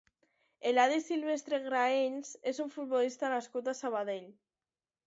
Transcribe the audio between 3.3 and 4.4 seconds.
nascut a Sabadell.